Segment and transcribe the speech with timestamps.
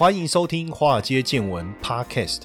[0.00, 2.44] 欢迎收听《华尔街见闻》Podcast。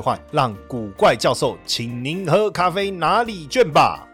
[0.00, 4.06] 换让古怪教授请您喝咖啡拿礼券吧。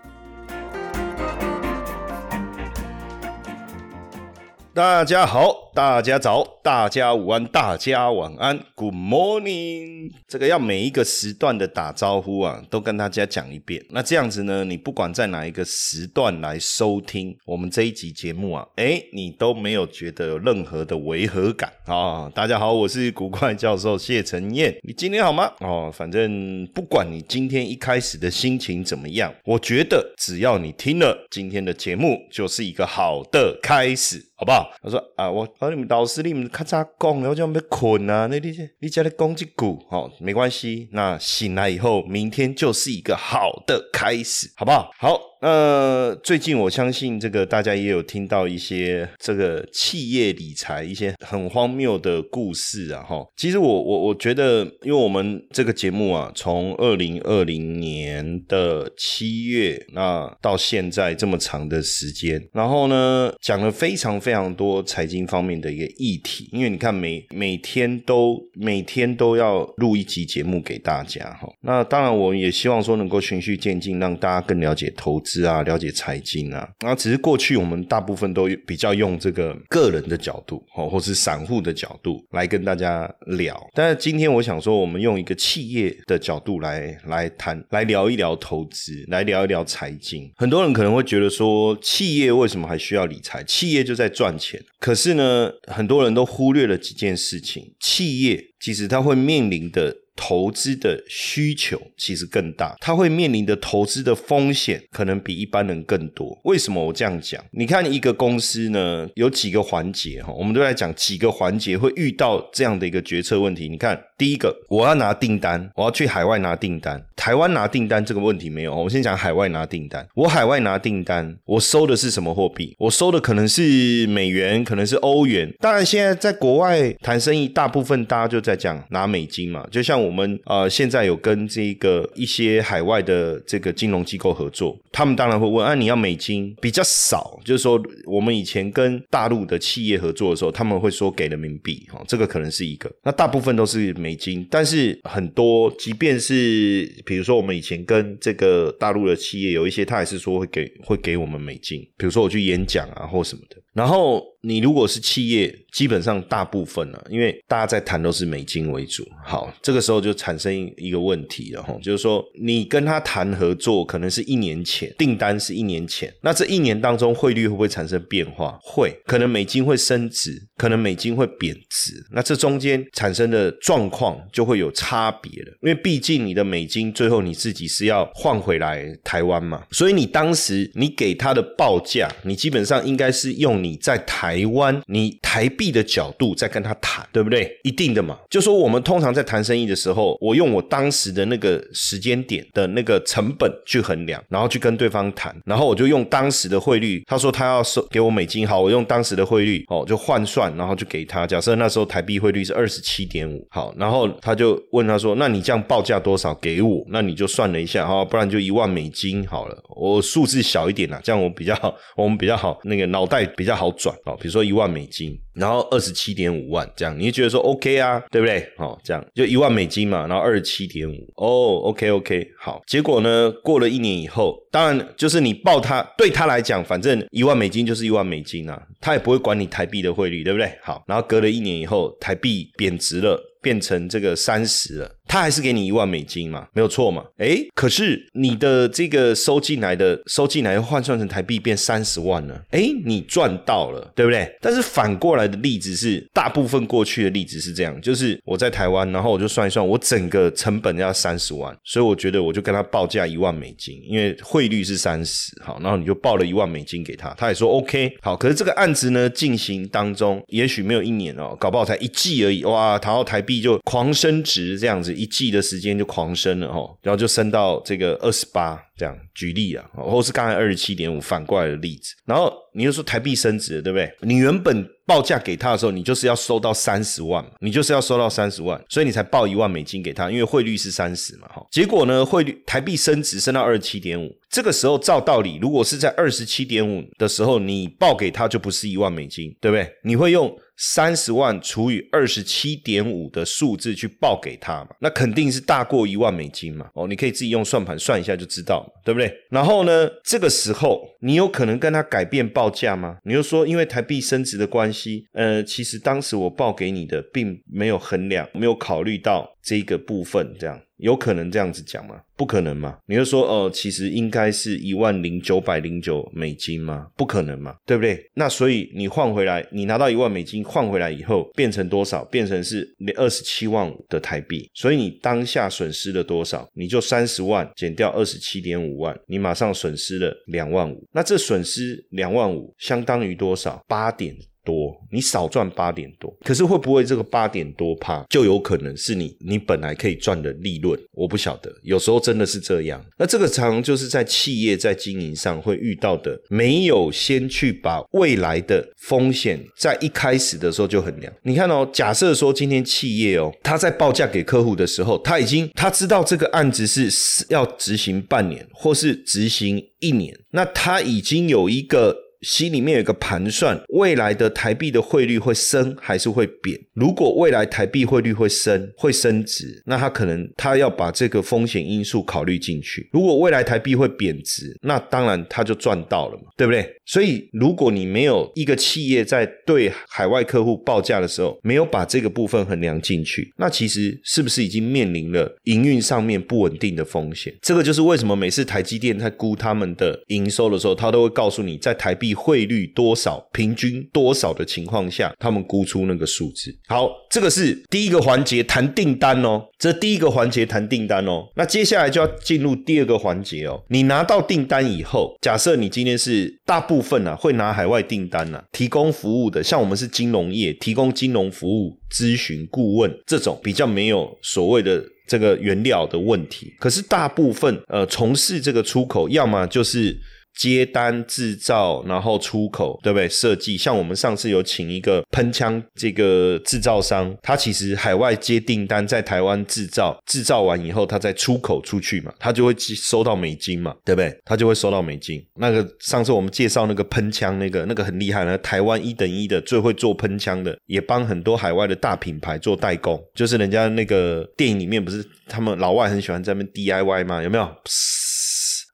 [4.72, 5.63] 大家好。
[5.74, 10.12] 大家早，大家午安，大家晚安，Good morning。
[10.28, 13.84] 这个要每一个时段的打招呼啊，都跟大家讲一遍。
[13.90, 22.30] 那这样子呢，你不管在哪一个时段来收听我们这一集节目啊，哎，你都没有觉得有任何的违和感啊。
[22.32, 25.50] 大家好，我是古怪教授谢承彦，你今天好吗？
[25.58, 34.24] 哦，反正不管你今天一开始的心情怎么样，我觉得只要你听了今天的节目，就是一个好的开始。
[34.44, 34.70] 好不好？
[34.82, 38.26] 他说啊，我和你们老师，你们咔嚓讲，然后就要被困啊。
[38.30, 40.86] 那你你家的攻击股，好，没关系。
[40.92, 44.90] 那醒来以后，明天就是一个好的开始，好不好？
[44.98, 45.18] 好。
[45.44, 53.22] 呃，最近我相信这个大家也有听到一些这个企业理财一些很荒谬的故事啊，哈。
[53.36, 66.48] 其实我我我觉得，因为我们这个节目啊，从二零二零年的七月那到现在这么长的时间，然后呢讲了非常非常多财经方面的一个议题。
[66.52, 71.46] 因为你看每每天都每天都要录一集节目给大家，哈。
[71.60, 75.33] 那当然我们也希望说能够循序渐进，让大家更了解投资。
[75.34, 83.60] 是啊，了解财经啊，那只是过去我们大部分都比较用这个个人的角度哦，或是散户的角度来跟大家聊。
[83.74, 90.30] 但是今天我想说，我们用一个企业的角度来来谈，来聊一聊投资，来聊一聊财经。
[90.36, 93.42] 很多人可能会觉得说，企业为什么还需要理财？
[93.42, 94.62] 企业就在赚钱。
[94.78, 97.74] 可是呢，很多人都忽略了几件事情。
[97.80, 99.96] 企业其实它会面临的。
[100.16, 106.38] 投资的需求其实更大，它会面临的投资的风险可能比一般人更多。
[106.44, 107.42] 为什么我这样讲？
[107.50, 113.68] 你看一个公司呢，有几个环节哈，我们都在讲几个环节会遇到这样的一个决策问题。
[113.68, 118.74] 你看，第一个，我要拿订单，我要去海外拿订单，台湾拿订单这个问题没有。
[118.74, 122.76] 我先讲海外拿订单，我海外拿订单，我收的是什么货币？
[122.78, 125.52] 我收的可能是美元，可能是欧元。
[125.58, 130.03] 当然，现在在国外谈生意，大部分大家就在讲拿美金嘛，就像。
[130.04, 142.90] 我们呃现在有跟这个一些海外的这个金融机构合作，他们当然会问啊，你要美金比较少，就是说我们以前跟大陆的企业合作的时候，他们会说给人民币，哈，这个可能是一个。
[143.02, 154.24] 那大部分都是美金，但是很多即便是比如说我们以前跟这个大陆的企业有一些，他还是说会给会给我们美金，比如说我去演讲啊或什么的，然后。
[154.46, 159.02] 你如果是企业，基本上大部分呢，因为大家在谈都是美金为主。
[159.24, 168.58] 好，这个时候就产生一个问题了哈，就是说你跟他谈合作，可能是一年前订单是一年前，那这一年当中汇率会不会产生变化？
[168.62, 175.48] 会，可能美金会升值，可能美金会贬值，那这中间产生的状况就会有差别了。
[175.62, 184.44] 因为毕竟你的美金最后你自己是要换回来台湾嘛，所以你当时你给他的报价，你基本上应该是用你在台。
[184.44, 187.50] 湾，你台币的角度在跟他谈，对不对？
[187.62, 188.18] 一定的嘛。
[188.28, 197.02] 就说我们通常在谈生意的时候，我用我当时的那个时间点的那个成本去衡量，然后去跟对方谈，然后我就用当时的汇率。
[197.06, 201.26] 他说他要收给我美金，好，我用当时的汇率哦，就换算，然后就给他。
[201.26, 209.56] 假设那时候台币汇率是二十七点五，好，然后他就问他说：“那你这样报价多少给我？”那你就算了一下哈，不然就一万美金好了。
[209.76, 214.16] 我数字小一点啦，这样我比较好，我们比较好，那个脑袋比较好转哦。
[214.20, 218.46] 比如说一万美金，然后二十七点五万，这样你就觉得说 OK 啊，对不对？
[218.56, 222.62] 好，这样就一万美金嘛，然后二十七点五，哦，OK OK，好。
[222.66, 230.50] 结果呢，过了一年以后，当然就是你报他，对他来讲，反正一万美金就是一万美金啊，他也不会管你台币的汇率，对不对？
[230.62, 233.30] 好，然后隔了一年以后，台币贬值了。
[233.44, 237.04] 变成这个三十了，他还是给你一万美金嘛，没有错嘛？
[237.18, 244.28] 诶，可是你的这个收进来的收进来换算成台币变三十万了，诶，你赚到了，对不对？
[244.40, 268.60] 但是反过来的例子是，大部分过去的例子是这样，就是我在台湾，然后我就算一算，我整个成本要三十万，所以我觉得我就跟他报价一万美金，因为汇率是三十，好，然后你就报了一万美金给他，他也说 OK，好，可是这个案子呢进行当中，也许没有一年哦，搞不好才一季而已，哇，然后台币就狂升值，这样子一季的时间就狂升了哦，然后就升到这个二十八。
[268.76, 273.88] 这样举例啊，或是刚才二十七点五反过来的例子，然后你就说台币升值，对不对？
[274.00, 281.46] 你原本报价给他的时候，你就是要收到三十万嘛，你就是要收到三十万，所以你才报一万美金给他，因为汇率是三十嘛，哈。
[281.52, 289.72] 结果呢，汇率台币升值升到二十七点五，这个时候照道理，如果是在二十七点五的时候，你报给他就不是一万美金，对不对？
[289.84, 290.36] 你会用。
[290.56, 294.68] 三十万除以二十七点五的数字去报给他嘛？
[294.80, 296.68] 那肯定是大过一万美金嘛？
[296.74, 299.12] 哦，你可以自己用算盘算一下就知道嘛，对不对？
[299.30, 302.98] 然后呢，这个时候你有可能跟他改变报价吗？
[303.04, 310.60] 你又说因为台币升值的关系，呃，其实当时我报给你的并没有衡量，没有考虑到这个部分，这样。
[310.78, 312.00] 有可能这样子讲吗？
[312.16, 312.76] 不可能嘛？
[312.86, 316.88] 你就说哦，其实应该是一万零九百零九美金吗？
[316.96, 317.54] 不可能嘛？
[317.64, 318.04] 对不对？
[318.14, 322.04] 那所以你换回来，你拿到一万美金换回来以后，变成多少？
[322.06, 324.50] 变成是二十七万五的台币。
[324.52, 326.46] 所以你当下损失了多少？
[326.54, 330.84] 你就三十万减掉二十七点五万，你马上损失了两万五。
[330.92, 333.64] 那这损失两万五相当于多少？
[333.68, 334.14] 八点。
[334.44, 340.78] 多，你少赚八点多，可是会不会这个八点多趴就有可能是你你本来可以赚的利润？
[340.92, 342.84] 我不晓得，有时候真的是这样。
[342.98, 351.12] 那这个常就是在企业在经营上会遇到的，没有先去把未来的风险在一开始的时候就衡量。
[351.22, 362.03] 你看哦，假设说今天企业哦，他在报价给客户的时候，他已经他知道这个案子是要执行半年或是执行一年，那他已经有一个。
[362.24, 366.58] 心里面有个盘算，未来的台币的汇率会升还是会贬？
[366.72, 372.88] 如果未来台币汇率会升，会升值，那他可能他要把这个风险因素考虑进去。
[372.92, 376.66] 如果未来台币会贬值，那当然他就赚到了嘛，对不对？
[376.86, 387.34] 所以如果你没有一个企业在对海外客户报价的时候，没有把这个部分衡量进去，那其实是不是已经面临了营运上面不稳定的风险？
[387.42, 392.13] 这个就是为什么每次台积电在估他们的营收的时候，他都会告诉你在台币。
[392.14, 396.56] 汇率多少，平均多少的情况下，他们估出那个数字。
[396.68, 401.26] 好，这个是第一个环节谈订单哦，这第一个环节谈订单哦。
[401.36, 403.62] 那接下来就要进入第二个环节哦。
[403.68, 416.52] 你拿到订单以后，假设你今天是大部分啊会拿海外订单啊，提供服务的，像我们是金融业，提供金融服务、咨询、顾问这种比较没有所谓的这个原料的问题。
[416.58, 419.96] 可是大部分呃从事这个出口，要么就是。
[420.36, 423.08] 接单制造，然后出口，对不对？
[423.08, 434.16] 设计，像我们上次有请一个喷枪这个制造商，他其实海外接订单，在台湾制造，制造完以后，他再出口出去嘛，他就会收到美金嘛，对不对？
[434.24, 435.24] 他就会收到美金。
[435.36, 447.22] 那个上次我们介绍那个喷枪，那个那个很厉害，那台湾一等一的最会做喷枪的，也帮很多海外的大品牌做代工，就是人家那个电影里面不是他们老外很喜欢在那边 DIY 吗？
[447.22, 447.48] 有没有？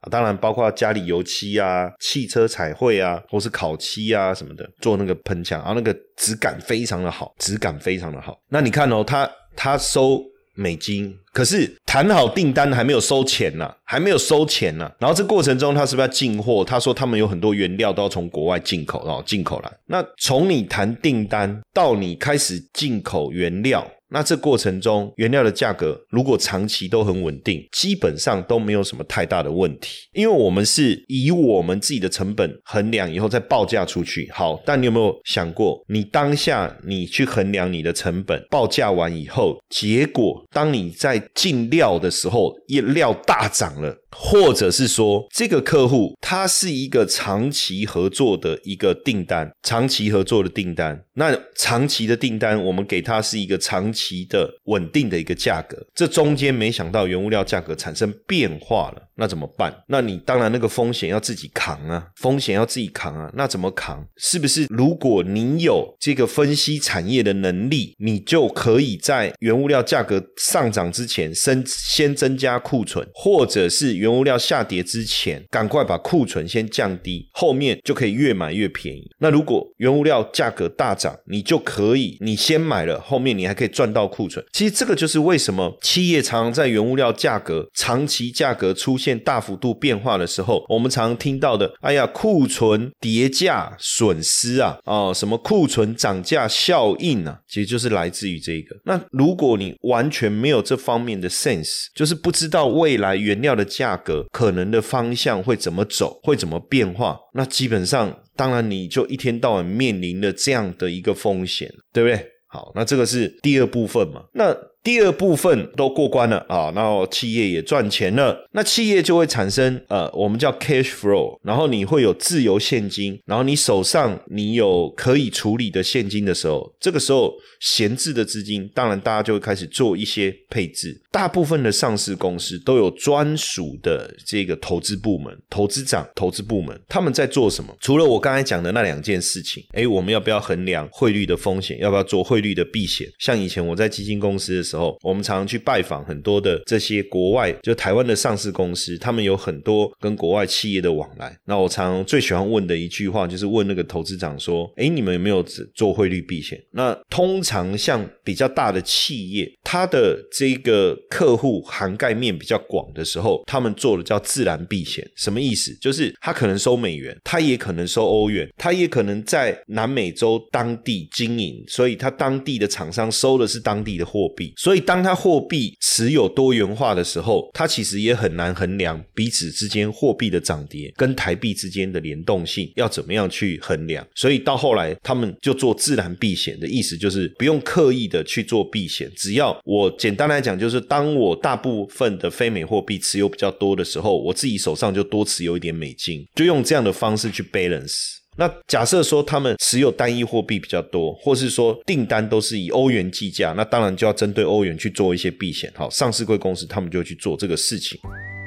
[0.01, 8.37] 啊，当然包括家里油漆啊、汽车彩绘啊，或是烤漆啊什么的，做那个喷枪，然后那个质感非常的好，质感非常的好。
[8.49, 10.21] 那你看哦，他他收
[10.55, 14.91] 美金，可是谈好订单还没有收钱呢，还没有收钱呢。
[14.99, 16.65] 然后这过程中他是不是要进货？
[16.65, 19.71] 他说他们有很多原料都要从国外进口，然后进口来。
[19.85, 23.87] 那从你谈订单到你开始进口原料。
[24.11, 34.29] 那这过程中，原料的价格如果长期都很稳定，基本上都没有什么太大的问题，因为我们是以我们自己的成本衡量以后再报价出去。
[34.33, 43.97] 好，但你有没有想过，你当下你去衡量你的成本，报价完以后，结果当你在进料的时候，一料大涨了。
[44.13, 59.01] 或者是说，这个客户他是一个长期合作的一个订单，长期合作的订单，那长期的订单，我们给他是一个长期的稳定的一个价格，这中间没想到原物料价格产生变化了。
[59.21, 59.71] 那怎么办？
[59.87, 64.03] 那你当然那个风险要自己扛啊，风险要自己扛啊，那怎么扛？
[64.17, 79.07] 是不是如果你有这个分析产业的能力，你就可以在原物料价格上涨之前，先先增加库存，或者是原物料下跌之前，赶快把库存先降低，后面就可以越买越便宜。
[79.19, 84.43] 那如果原物料价格大涨，你就可以你先买了，后面你还可以赚到库存。
[84.51, 98.75] 其实这个就是为什么企业常常在原物料价格长期价格出现大幅度变化的时候，我们常常听到的，哎呀，库存叠价损失啊，哦，什么库存涨价效应啊，其实就是来自于这个。
[98.85, 112.27] 那如果你完全没有这方面的 sense，就是不知道未来原料的价格可能的方向会怎么走，会怎么变化，那基本上，当然你就一天到晚面临了这样的一个风险，对不对？
[112.47, 114.23] 好，那这个是第二部分嘛？
[114.33, 114.55] 那。
[114.83, 130.99] 第二部分都过关了啊，然后企业也赚钱了，那企业就会产生呃，我们叫 cash flow，然后你会有自由现金，然后你手上你有可以处理的现金的时候，这个时候闲置的资金，当然大家就会开始做一些配置。
[131.11, 137.75] 大部分的上市公司都有专属的这个投资部门、投资长、投资部门，他们在做什么？
[137.81, 141.77] 除了我刚才讲的那两件事情，诶，我们要不要衡量汇率的风险？
[141.79, 143.07] 要不要做汇率的避险？
[143.19, 151.35] 像以前我在基金公司，时候我们常常去拜访很多的这些国外，就台湾的上市公司，他们有很多跟国外企业的往来。
[151.45, 155.43] 那我常最喜欢问的一句话，就是问那个投资长说：“哎，你们有没有
[155.75, 165.05] 做汇率避险？”那通常像比较大的企业，它的这个客户涵盖面比较广的时候，他们做的叫自然避险。
[165.17, 165.75] 什么意思？
[165.81, 184.05] 就是他可能收美元，他也可能收欧元，他也可能在南美洲当地经营，所以他当地的厂商收的是当地的货币，所以当它货币持有多元化的时候，它其实也很难衡量彼此之间货币的涨跌跟台币之间的联动性要怎么样去衡量。
[184.13, 198.20] 所以到后来，他们就做自然避险的意思，就是不用刻意的去做避险，只要我简单来讲，就是当我大部分的非美货币持有比较多的时候，我自己手上就多持有一点美金，就用这样的方式去 balance。
[198.41, 205.71] 那假设说他们持有单一货币比较多，或是说订单都是以欧元计价，那当然就要针对欧元去做一些避险。
[205.75, 207.99] 好，上市贵公司他们就去做这个事情。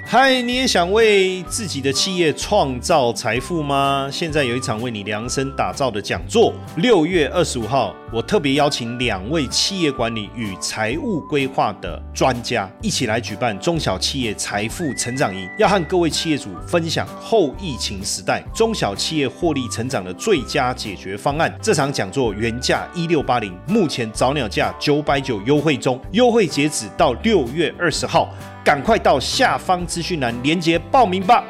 [0.07, 4.07] 嗨，你也想为自己的企业创造财富吗？
[4.13, 21.53] 现在有一场为你量身打造的讲座，六月二十五号，我特别邀请两位企业管理与财务规划的专家一起来举办中小企业财富成长营，要和各位企业主分享后疫情时代中小企业获利成长的最佳解决方案。
[21.63, 28.29] 这场讲座原价一六八零，目前早鸟价九百九优惠中，优惠截止到六月二十号。
[28.65, 31.45] 赶快到下方资讯栏连接报名吧。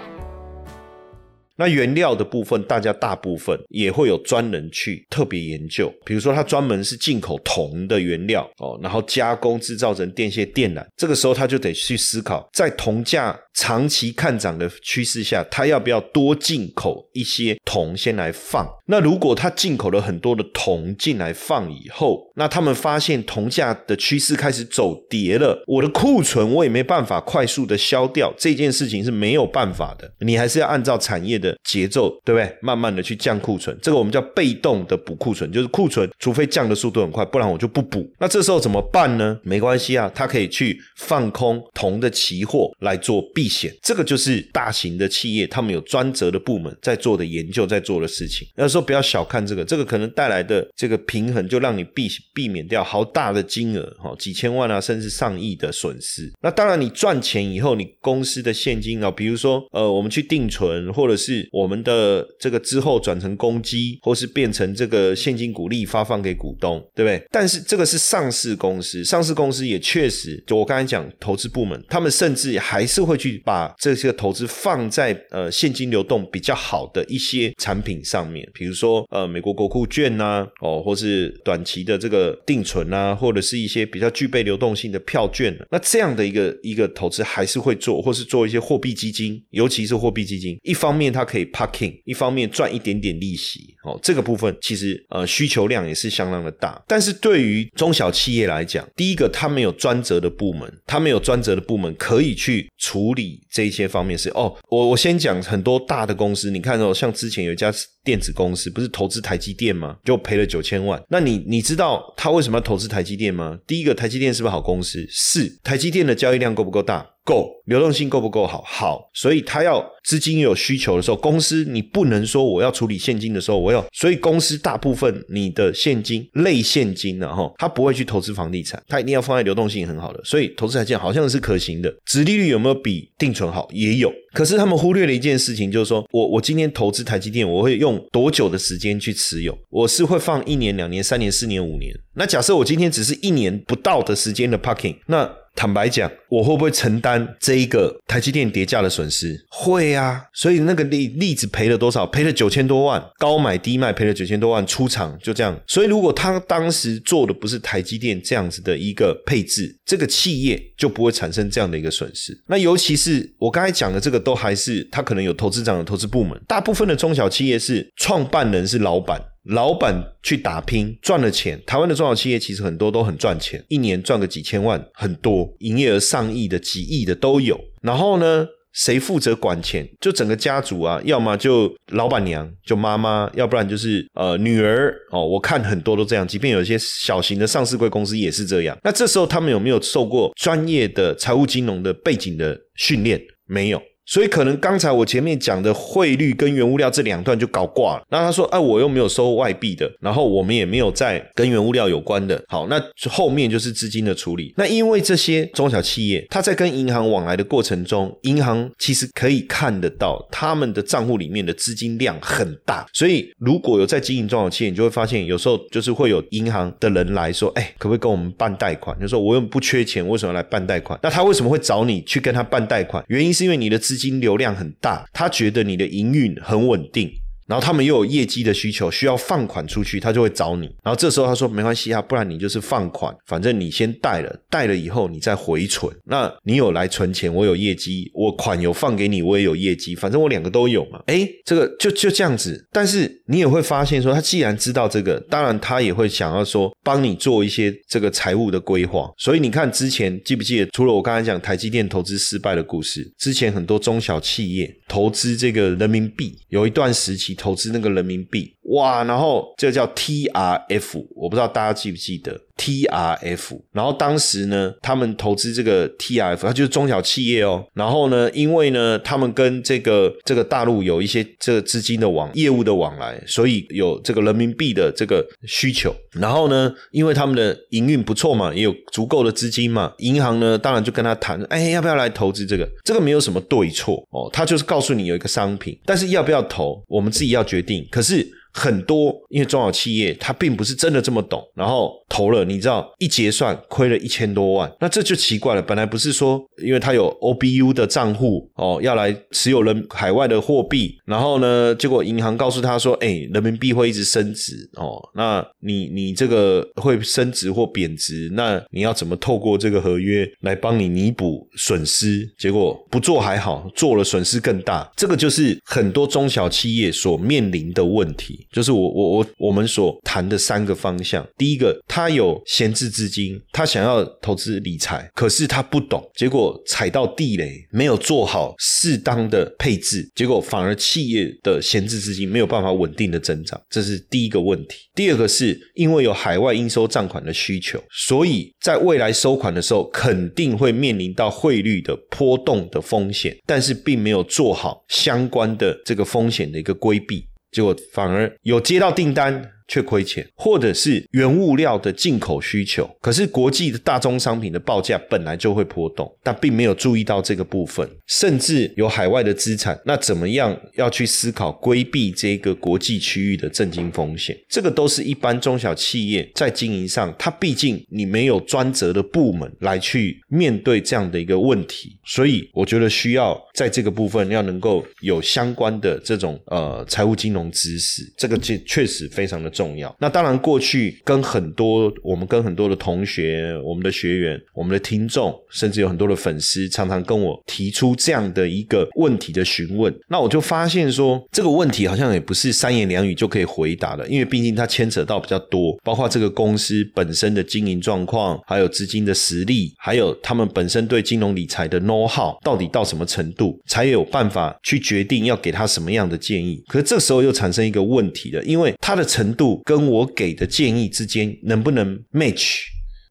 [1.56, 13.38] 那原料的部分，大家大部分也会有专人去特别研究，比如说他专门是进口铜的原料哦，然后加工制造成电线电缆，这个时候他就得去思考，在铜价。
[13.56, 18.68] 长期看涨的趋势下，他要不要多进口一些铜先来放？
[18.86, 30.12] 那如果他进口了很多的铜进来放以后，那他们发现铜价的趋势开始走跌了，我的库存我也没办法快速的消掉，这件事情是没有办法的。
[30.20, 32.58] 你还是要按照产业的节奏，对不对？
[32.60, 38.06] 慢慢的去降库存，这个我们叫被动的补库存，就是库存除非降的速度很快，不然我就不补。
[38.18, 39.38] 那这时候怎么办呢？
[39.42, 43.54] 没关系啊，他可以去放空铜的期货来做避。
[43.54, 48.48] 险，这个就是大型的企业，他们有专责的部门在做的研究，在做的事情。
[48.56, 56.32] 要是时候不要小看这个，这个可能带来的这个平衡，就让你避避免掉好大的金额，哈，几千万啊，甚至上亿的损失。
[56.42, 67.24] 那当然，你赚钱以后，你公司的现金啊，比如说，呃，我们去定存，或者是我们的这个之后转成公积，或是变成这个现金股利发放给股东，对不对？
[67.30, 73.40] 但是这个是上市公司，上市公司也确实，就我刚才讲，投资部门，他们甚至还是会去。
[73.44, 85.54] 把这些投资放在呃现金流动比较好的一些产品上面，比如说呃美国国库券呐，哦，或是短期的这个定存啊，或者是一些比较具备流动性的票券。
[85.70, 93.60] 那这样的一个一个投资还是会做，或是做一些货币基金，尤其是货币基金，一方面它可以 parking，一方面赚一点点利息。
[93.84, 96.82] 哦，这个部分其实呃需求量也是相当的大。
[96.88, 103.42] 但是对于中小企业来讲，第一个它没有专责的部门，它没有专责的部门可以去处理。
[103.52, 107.70] 这一些方面是哦，我我先讲很多大的公司，你看哦，像之前有一家
[108.02, 109.96] 电子公司，不是投资台积电吗？
[110.04, 111.02] 就赔了九千万。
[111.08, 113.58] 那你你知道他为什么要投资台积电吗？
[113.66, 115.06] 第一个，台积电是不是好公司？
[115.08, 115.58] 是。
[115.62, 117.13] 台积电的交易量够不够大？
[117.24, 118.62] 够，流动性够不够好？
[118.66, 133.66] 好，所以他要资金有需求的时候，公司你不能说我要处理现金的时候，我要，所以公司大部分你的现金类现金然后他不会去投资房地产，他一定要放在流动性很好的，所以投资台积电好像是可行的，殖利率有没有比定存好？
[133.72, 139.56] 也有，可是他们忽略了一件事情，就是说我我今天投资台积电，我会用多久的时间去持有？
[139.70, 141.94] 我是会放一年、两年、三年、四年、五年。
[142.16, 149.40] 那假设我今天只是一年不到的时间的 parking，那坦白讲，我会不会承担这一个台积电跌价的损失？
[149.48, 152.04] 会啊，所以那个例例子赔了多少？
[152.06, 155.58] 赔了九千多万，高买低卖赔了九千多万，出场就这样。
[155.66, 162.36] 所以如果他当时做的不是台积电这样子的一个配置，这个企业就不会产生这样的一个损失。
[162.48, 169.20] 那尤其是我刚才讲的这个，都还是他可能有投资长的投资部门，大部分的中小企业是创办人是老板。
[169.44, 177.60] 老板去打拼赚了钱，台湾的中小企业其实很多都很赚钱，一年赚个几千万，很多营业额上亿的、几亿的都有。
[177.82, 179.86] 然后呢，谁负责管钱？
[180.00, 185.26] 就整个家族啊，要么就老板娘，就妈妈，要不然就是呃女儿哦。
[185.26, 188.76] 我看很多都这样，即便有一些小型的上市贵公司也是这样。
[188.82, 193.20] 那这时候他们有没有受过专业的财务金融的背景的训练？
[193.46, 193.82] 没有。
[194.06, 198.02] 所以可能刚才我前面讲的汇率跟原物料这两段就搞挂了。
[198.10, 202.42] 那他说：“哎，我又没有收外币的，然后我们也没有在跟原物料有关的。
[202.48, 204.52] 好，那后面就是资金的处理。
[204.56, 212.86] 那因为这些中小企业，他在跟银行往来的过程中，银行其实可以看得到他们的账户里面的资金量很大。
[212.92, 218.98] 所以如果有在经营中小企业，你就会发现有时候就是会有银行的人来说：，哎，可不可以跟我们办贷款？
[219.00, 220.98] 就说我又不缺钱，为什么来办贷款？
[221.02, 223.02] 那他为什么会找你去跟他办贷款？
[223.08, 227.08] 原因是因为你的资资金流量很大，他觉得你的营运很稳定。
[227.46, 230.66] 然后他们又有业绩的需求，需要放款出去，他就会找你。
[230.82, 235.94] 然后这时候他说没关系啊，不然你就是放款，反正你先贷了，贷了以后你再回存。
[236.06, 241.00] 那你有来存钱，我有业绩，我款有放给你，我也有业绩，反正我两个都有嘛。
[241.06, 242.66] 哎，这个就就这样子。
[242.72, 249.10] 但是你也会发现说，他既然知道这个，当然他也会想要说帮你做一些这个财务的规划。
[249.18, 257.33] 所以你看之前记不记得，除了我刚才讲台积电投资失败的故事，之前很多中小企业投资这个人民币，有一段时期。
[257.34, 259.04] 投资那个人民币，哇！
[259.04, 262.40] 然后这个叫 TRF，我不知道大家记不记得。
[262.56, 267.66] TRF，然后当时呢，他们投资这个 TRF，它就是中小企业哦。
[267.74, 275.92] 然后呢，因为呢，他们跟这个这个大陆有一些这个资金的往业务的往来，所以有这个人民币的这个需求。
[276.12, 282.66] 然后呢，因为他们的营运不错嘛，也有足够的资金嘛，银行呢，当然就跟他谈，哎，要不要来投资这个？
[282.84, 287.84] 这个没有什么对错哦，他就是告诉你有一个商品，但是要不要投，我们自己要决定。
[287.90, 288.24] 可是。
[288.56, 295.60] 很多因为中小企业他并不是真的这么懂，然后投了，你知道一结算亏了一千多万，那这就奇怪了。
[295.60, 312.24] 本来不是说因为他有 OBU 的账户哦，要来持有人海外的货币，然后呢，结果银行告诉他说，哎，人民币会一直升值哦，那你你这个会升值或贬值，那你要怎么透过这个合约来帮你弥补损失？
[312.38, 314.88] 结果不做还好，做了损失更大。
[314.96, 318.46] 这个就是很多中小企业所面临的问题。
[318.52, 334.80] 就是我我我我们所谈的三个方向，第一个他，他有闲置资金，他想要投资理财，可是他不懂，结果踩到地雷，没有做好适当的配置，结果反而企业的闲置资金没有办法稳定的增长，这是第一个问题。
[334.94, 347.26] 第二个是因为有海外应收账款的需求，所以在未来收款的时候肯定会面临到汇率的波动的风险，但是并没有做好相关的这个风险的一个规避。
[347.50, 349.50] 结果反而有接到订单。
[349.66, 364.36] 却亏钱，或者是原物料的进口需求，可是国际的大宗商品的报价本来就会波动，但并没有注意到这个部分，甚至有海外的资产，那怎么样要去思考规避这个国际区域的震惊风险？
[364.50, 379.53] 这个都是一般中小企业在经营上，它毕竟你没有专责的部门来去面对这样的一个问题，所以我觉得需要在这个部分要能够有相关的这种呃财务金融知识，这个确确实非常的。
[379.54, 379.94] 重要。
[380.00, 389.94] 那当然，过去跟很多我们跟很多的同学、我们的学员、我们的听众，甚至有很多的粉丝，常常跟我提出这样的一个问题的询问。
[390.08, 406.62] 那我就发现说，这个问题好像也不是三言两语就可以回答的，因为毕竟它牵扯到比较多，包括这个公司本身的经营状况，还有资金的实力，还有他们本身对金融理财的 know how 到底到什么程度，才有办法去决定要给他什么样的建议。
[406.66, 409.43] 可是这时候又产生一个问题了，因为他的程度。
[409.64, 412.60] 跟我给的建议之间能不能 match？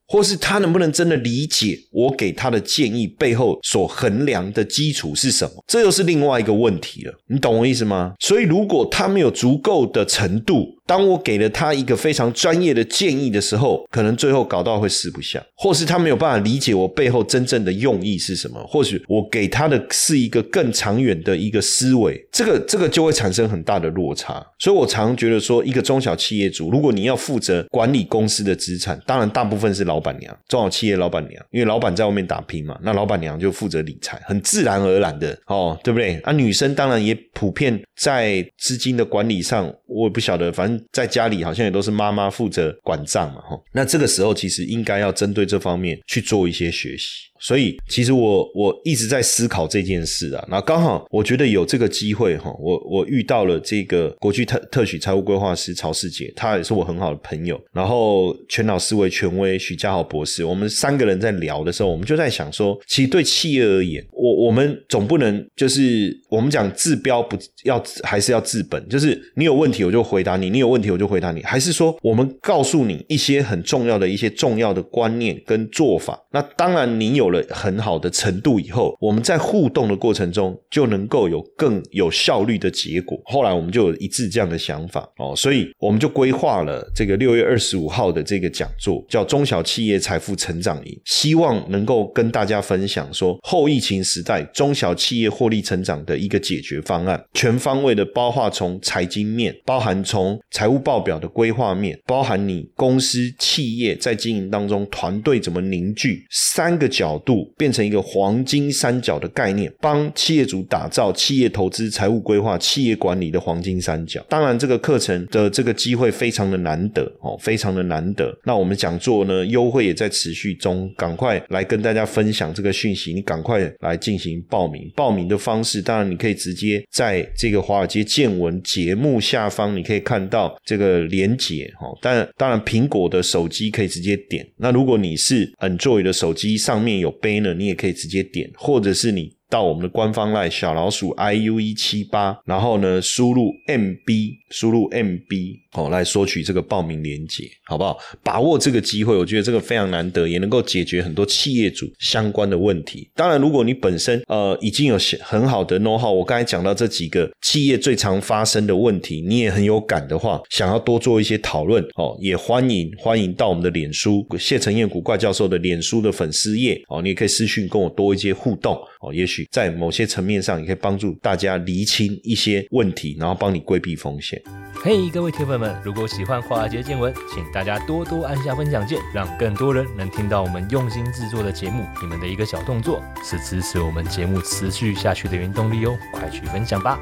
[0.06, 5.64] 或是他能不能真的理解我给他的建议背后所衡量的基础是什么？
[5.66, 7.14] 这又是另外一个问题了。
[7.30, 8.14] 你懂我意思吗？
[8.20, 24.46] 所以如果他没有足够的程度，当我给了他一个非常专业的建议的时候，可能最后搞到会四不像，或是他没有办法理解我背后真正的用意是什么，或许我给他的是一个更长远的一个思维，这个这个就会产生很大的落差。
[24.60, 36.16] 所以我常觉得说，一个中小企业主，如果你要负责管理公司的资产，当然大部分是老板娘，中小企业老板娘，因为老板在外面打拼嘛，那老板娘就负责理财，很自然而然的哦，对不对？
[36.24, 43.60] 啊，女生当然也普遍在资金的管理上，我也不晓得，反正在家里好像也都是妈妈负责管账嘛，哈。
[43.74, 47.33] 那这个时候其实应该要针对这方面去做一些学习。
[47.44, 50.48] 所以，其实我我一直在思考这件事啊。
[50.50, 57.60] 那刚好，我觉得有这个机会哈，我我遇到了这个国际特特许财务规划师曹世杰，他也是我很好的朋友。
[57.74, 76.18] 然后，全脑思维权威许家豪博士，我们三个人在聊的时候，我们就在想说，其实对企业而言，我我们总不能就是我们讲治标不要还是要治本，就是你有问题我就回答你，你有问题我就回答你，还是说我们告诉你一些很重要的一些重要的观念跟做法？
[76.32, 77.33] 那当然，你有。
[77.34, 83.20] 了很好的程度以后，我们在互动的过程中就能够有更有效率的结果。
[83.26, 107.14] 后来我们就有一致这样的想法哦，所以我们就规划了这个六月二十五号的这个讲座，叫中小企业财富成长营，希望能够跟大家分享说后疫情时代中小企业获利成长的一个解决方案，全方位的包括从财经面，包含从财务报表的规划面，包含你公司企业在经营当中团队怎么凝聚三个角。
[107.26, 114.24] 度变成一个黄金三角的概念，帮企业主打造企业投资、财务规划、企业管理的黄金三角。
[114.30, 118.36] 当然，这个课程的这个机会非常的难得哦，非常的难得。
[118.46, 123.14] 那我们讲座呢，优惠也在持续中，赶快来跟大家分享这个讯息。
[123.14, 131.98] 你赶快来进行报名，报名的方式当然你可以直接在这个华尔街见闻节目下方，你可以看到这个连结哦。
[132.02, 134.46] 但当然，苹果的手机可以直接点。
[134.58, 137.14] 那如果你是 Android 的手机，上面有。
[137.22, 145.60] 杯呢，你也可以直接点，或者是你到我们的官方赖小老鼠 i u 一七八，然后呢输入 m b，输入 m b。
[145.74, 147.98] 哦，来索取这个报名链接，好不好？
[148.22, 153.10] 把握这个机会，我觉得这个非常难得，也能够解决很多企业主相关的问题。
[153.16, 174.42] 当然，如果你本身呃已经有很好的 know how，我刚才讲到这几个企业最常发生的问题，你也很有感的话，想要多做一些讨论哦，也欢迎欢迎到我们的脸书谢承彦古怪教授的脸书的粉丝页哦，你也可以私讯跟我多一些互动哦，也许在某些层面上，也可以帮助大家厘清一些问题，然后帮你规避风险。
[174.82, 181.86] 嘿，各位铁粉们，如果喜欢华尔街见闻，请大家多多按下分享键，让更多人能听到我们用心制作的节目。
[182.02, 187.00] 你们的一个小动作，是支持我们节目持续下去的原动力哦，快去分享吧！